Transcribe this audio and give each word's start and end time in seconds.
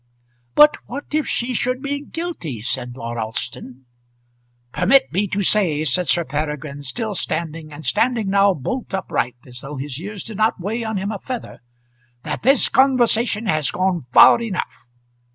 "But 0.55 0.77
what 0.87 1.13
if 1.13 1.27
she 1.27 1.53
should 1.53 1.79
be 1.83 1.99
guilty?" 2.01 2.59
said 2.61 2.97
Lord 2.97 3.19
Alston. 3.19 3.85
"Permit 4.71 5.13
me 5.13 5.27
to 5.27 5.43
say," 5.43 5.83
said 5.85 6.07
Sir 6.07 6.25
Peregrine, 6.25 6.81
still 6.81 7.13
standing, 7.13 7.71
and 7.71 7.85
standing 7.85 8.27
now 8.31 8.55
bolt 8.55 8.95
upright, 8.95 9.35
as 9.45 9.59
though 9.61 9.75
his 9.75 9.99
years 9.99 10.23
did 10.23 10.37
not 10.37 10.59
weigh 10.59 10.83
on 10.83 10.97
him 10.97 11.11
a 11.11 11.19
feather, 11.19 11.61
"that 12.23 12.41
this 12.41 12.67
conversation 12.67 13.45
has 13.45 13.69
gone 13.69 14.07
far 14.11 14.41
enough. 14.41 14.87